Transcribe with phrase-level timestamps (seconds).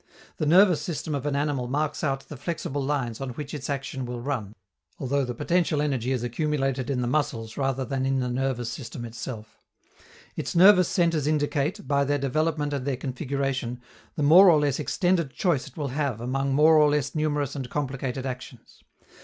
[0.37, 4.03] The nervous system of an animal marks out the flexible lines on which its action
[4.03, 4.55] will run
[4.97, 9.05] (although the potential energy is accumulated in the muscles rather than in the nervous system
[9.05, 9.59] itself);
[10.35, 13.79] its nervous centres indicate, by their development and their configuration,
[14.15, 17.69] the more or less extended choice it will have among more or less numerous and
[17.69, 18.81] complicated actions.